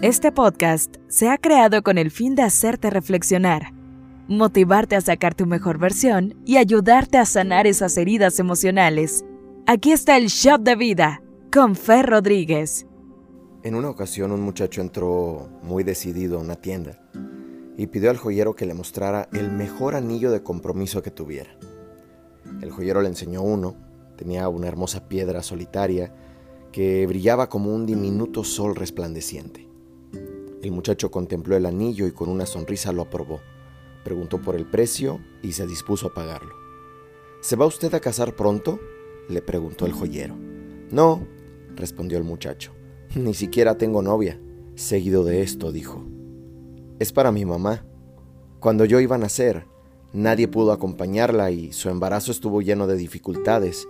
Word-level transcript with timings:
Este 0.00 0.30
podcast 0.30 0.94
se 1.08 1.28
ha 1.28 1.38
creado 1.38 1.82
con 1.82 1.98
el 1.98 2.12
fin 2.12 2.36
de 2.36 2.42
hacerte 2.42 2.88
reflexionar, 2.88 3.72
motivarte 4.28 4.94
a 4.94 5.00
sacar 5.00 5.34
tu 5.34 5.44
mejor 5.44 5.78
versión 5.78 6.36
y 6.46 6.56
ayudarte 6.56 7.18
a 7.18 7.24
sanar 7.24 7.66
esas 7.66 7.96
heridas 7.96 8.38
emocionales. 8.38 9.24
Aquí 9.66 9.90
está 9.90 10.16
el 10.16 10.28
Shop 10.28 10.60
de 10.60 10.76
Vida 10.76 11.20
con 11.52 11.74
Fer 11.74 12.06
Rodríguez. 12.06 12.86
En 13.64 13.74
una 13.74 13.90
ocasión 13.90 14.30
un 14.30 14.40
muchacho 14.40 14.82
entró 14.82 15.48
muy 15.64 15.82
decidido 15.82 16.38
a 16.38 16.42
una 16.42 16.54
tienda 16.54 17.00
y 17.76 17.88
pidió 17.88 18.10
al 18.10 18.18
joyero 18.18 18.54
que 18.54 18.66
le 18.66 18.74
mostrara 18.74 19.28
el 19.32 19.50
mejor 19.50 19.96
anillo 19.96 20.30
de 20.30 20.44
compromiso 20.44 21.02
que 21.02 21.10
tuviera. 21.10 21.58
El 22.62 22.70
joyero 22.70 23.02
le 23.02 23.08
enseñó 23.08 23.42
uno, 23.42 23.74
tenía 24.16 24.48
una 24.48 24.68
hermosa 24.68 25.08
piedra 25.08 25.42
solitaria 25.42 26.14
que 26.70 27.04
brillaba 27.08 27.48
como 27.48 27.74
un 27.74 27.84
diminuto 27.84 28.44
sol 28.44 28.76
resplandeciente. 28.76 29.67
El 30.62 30.72
muchacho 30.72 31.10
contempló 31.10 31.56
el 31.56 31.66
anillo 31.66 32.06
y 32.06 32.12
con 32.12 32.28
una 32.28 32.44
sonrisa 32.46 32.92
lo 32.92 33.02
aprobó. 33.02 33.40
Preguntó 34.04 34.40
por 34.40 34.56
el 34.56 34.66
precio 34.66 35.20
y 35.42 35.52
se 35.52 35.66
dispuso 35.66 36.08
a 36.08 36.14
pagarlo. 36.14 36.54
¿Se 37.40 37.54
va 37.56 37.66
usted 37.66 37.94
a 37.94 38.00
casar 38.00 38.34
pronto? 38.34 38.80
le 39.28 39.42
preguntó 39.42 39.86
el 39.86 39.92
joyero. 39.92 40.34
No, 40.90 41.26
respondió 41.76 42.18
el 42.18 42.24
muchacho. 42.24 42.72
Ni 43.14 43.34
siquiera 43.34 43.78
tengo 43.78 44.02
novia. 44.02 44.40
Seguido 44.74 45.24
de 45.24 45.42
esto, 45.42 45.70
dijo. 45.70 46.04
Es 46.98 47.12
para 47.12 47.30
mi 47.30 47.44
mamá. 47.44 47.84
Cuando 48.58 48.84
yo 48.84 48.98
iba 48.98 49.16
a 49.16 49.18
nacer, 49.18 49.66
nadie 50.12 50.48
pudo 50.48 50.72
acompañarla 50.72 51.50
y 51.50 51.72
su 51.72 51.88
embarazo 51.88 52.32
estuvo 52.32 52.62
lleno 52.62 52.86
de 52.86 52.96
dificultades 52.96 53.86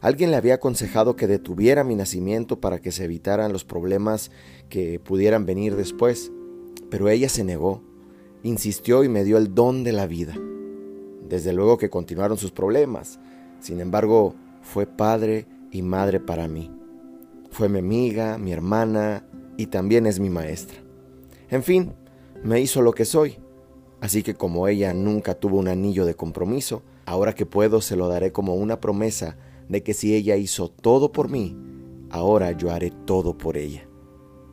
Alguien 0.00 0.30
le 0.30 0.38
había 0.38 0.54
aconsejado 0.54 1.14
que 1.14 1.26
detuviera 1.26 1.84
mi 1.84 1.94
nacimiento 1.94 2.58
para 2.58 2.80
que 2.80 2.90
se 2.90 3.04
evitaran 3.04 3.52
los 3.52 3.64
problemas 3.64 4.30
que 4.70 4.98
pudieran 4.98 5.44
venir 5.44 5.76
después, 5.76 6.32
pero 6.88 7.10
ella 7.10 7.28
se 7.28 7.44
negó, 7.44 7.82
insistió 8.42 9.04
y 9.04 9.10
me 9.10 9.24
dio 9.24 9.36
el 9.36 9.54
don 9.54 9.84
de 9.84 9.92
la 9.92 10.06
vida. 10.06 10.34
Desde 11.28 11.52
luego 11.52 11.76
que 11.76 11.90
continuaron 11.90 12.38
sus 12.38 12.50
problemas, 12.50 13.20
sin 13.60 13.78
embargo, 13.80 14.34
fue 14.62 14.86
padre 14.86 15.46
y 15.70 15.82
madre 15.82 16.18
para 16.18 16.48
mí. 16.48 16.70
Fue 17.50 17.68
mi 17.68 17.80
amiga, 17.80 18.38
mi 18.38 18.52
hermana 18.52 19.26
y 19.58 19.66
también 19.66 20.06
es 20.06 20.18
mi 20.18 20.30
maestra. 20.30 20.78
En 21.50 21.62
fin, 21.62 21.92
me 22.42 22.60
hizo 22.60 22.80
lo 22.80 22.92
que 22.92 23.04
soy. 23.04 23.36
Así 24.00 24.22
que 24.22 24.34
como 24.34 24.66
ella 24.66 24.94
nunca 24.94 25.34
tuvo 25.34 25.58
un 25.58 25.68
anillo 25.68 26.06
de 26.06 26.14
compromiso, 26.14 26.82
ahora 27.04 27.34
que 27.34 27.44
puedo 27.44 27.82
se 27.82 27.96
lo 27.96 28.08
daré 28.08 28.32
como 28.32 28.54
una 28.54 28.80
promesa 28.80 29.36
de 29.70 29.84
que 29.84 29.94
si 29.94 30.16
ella 30.16 30.36
hizo 30.36 30.68
todo 30.68 31.12
por 31.12 31.30
mí, 31.30 31.56
ahora 32.10 32.50
yo 32.50 32.72
haré 32.72 32.90
todo 32.90 33.38
por 33.38 33.56
ella. 33.56 33.86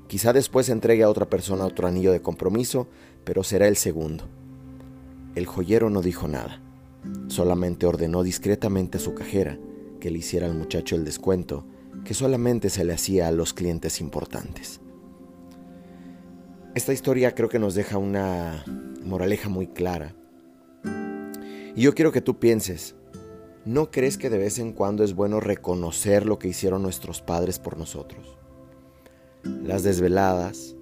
Quizá 0.06 0.32
después 0.32 0.70
entregue 0.70 1.02
a 1.02 1.10
otra 1.10 1.28
persona 1.28 1.66
otro 1.66 1.88
anillo 1.88 2.12
de 2.12 2.22
compromiso, 2.22 2.88
pero 3.24 3.44
será 3.44 3.68
el 3.68 3.78
segundo. 3.78 4.26
El 5.34 5.48
joyero 5.48 5.90
no 5.90 6.04
dijo 6.04 6.28
nada, 6.28 6.62
solamente 7.28 7.88
ordenó 7.88 8.22
discretamente 8.22 9.00
a 9.00 9.02
su 9.02 9.16
cajera 9.16 9.58
que 10.00 10.12
le 10.12 10.20
hiciera 10.20 10.46
al 10.46 10.54
muchacho 10.54 10.96
el 10.96 11.04
descuento 11.04 11.66
que 12.06 12.14
solamente 12.14 12.70
se 12.70 12.86
le 12.86 12.94
hacía 12.94 13.28
a 13.28 13.32
los 13.32 13.56
clientes 13.56 14.00
importantes. 14.00 14.82
Esta 16.76 16.94
historia 16.94 17.34
creo 17.34 17.50
que 17.50 17.58
nos 17.58 17.74
deja 17.74 17.98
una 17.98 18.64
moraleja 19.04 19.50
muy 19.50 19.66
clara. 19.66 20.16
Y 21.76 21.82
yo 21.82 21.96
quiero 21.96 22.12
que 22.12 22.22
tú 22.22 22.38
pienses, 22.38 22.96
¿no 23.68 23.92
crees 23.92 24.18
que 24.18 24.30
de 24.30 24.38
vez 24.38 24.60
en 24.60 24.72
cuando 24.72 25.04
es 25.04 25.14
bueno 25.14 25.42
reconocer 25.42 26.26
lo 26.26 26.40
que 26.40 26.48
hicieron 26.48 26.82
nuestros 26.82 27.22
padres 27.22 27.60
por 27.60 27.78
nosotros? 27.78 28.38
Las 29.44 29.84
desveladas, 29.84 30.78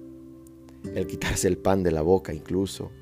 el 0.94 1.08
quitarse 1.08 1.48
el 1.48 1.58
pan 1.58 1.82
de 1.82 1.90
la 1.90 2.02
boca 2.02 2.32
incluso. 2.32 2.92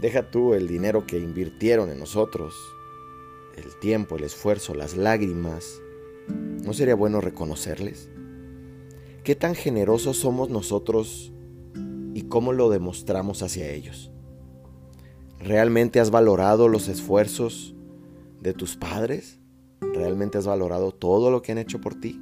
Deja 0.00 0.30
tú 0.30 0.54
el 0.54 0.68
dinero 0.68 1.08
que 1.08 1.18
invirtieron 1.18 1.90
en 1.90 1.98
nosotros, 1.98 2.54
el 3.56 3.76
tiempo, 3.80 4.14
el 4.16 4.22
esfuerzo, 4.22 4.74
las 4.74 4.96
lágrimas. 4.96 5.82
¿No 6.28 6.72
sería 6.72 6.94
bueno 6.94 7.20
reconocerles? 7.20 8.10
¿Qué 9.24 9.34
tan 9.34 9.56
generosos 9.56 10.18
somos 10.18 10.50
nosotros 10.50 11.32
y 12.14 12.22
cómo 12.28 12.52
lo 12.52 12.70
demostramos 12.70 13.42
hacia 13.42 13.70
ellos? 13.70 14.12
¿Realmente 15.40 15.98
has 15.98 16.12
valorado 16.12 16.68
los 16.68 16.86
esfuerzos 16.86 17.74
de 18.42 18.52
tus 18.52 18.76
padres? 18.76 19.38
¿Realmente 19.80 20.38
has 20.38 20.46
valorado 20.46 20.92
todo 20.92 21.30
lo 21.30 21.42
que 21.42 21.52
han 21.52 21.58
hecho 21.58 21.80
por 21.80 21.94
ti? 21.94 22.20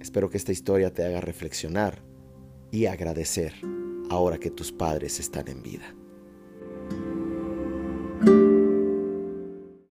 Espero 0.00 0.30
que 0.30 0.36
esta 0.36 0.52
historia 0.52 0.92
te 0.92 1.04
haga 1.04 1.20
reflexionar 1.20 2.02
y 2.70 2.86
agradecer 2.86 3.54
ahora 4.10 4.38
que 4.38 4.50
tus 4.50 4.72
padres 4.72 5.18
están 5.18 5.48
en 5.48 5.62
vida. 5.62 5.94